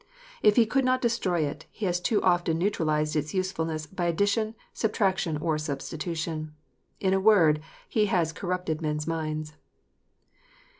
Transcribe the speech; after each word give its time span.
If 0.41 0.55
he 0.55 0.65
could 0.65 0.83
not 0.83 0.99
destroy 0.99 1.41
it, 1.45 1.67
he 1.69 1.85
has 1.85 2.01
too 2.01 2.23
often 2.23 2.57
neutralized 2.57 3.15
its 3.15 3.35
usefulness 3.35 3.85
by 3.85 4.05
addition, 4.05 4.55
subtraction, 4.73 5.37
or 5.37 5.59
substitution. 5.59 6.55
In 6.99 7.13
a 7.13 7.19
word, 7.19 7.61
he 7.87 8.07
has" 8.07 8.33
corrupted 8.33 8.81
men 8.81 8.95
s 8.97 9.05
minds." 9.05 9.53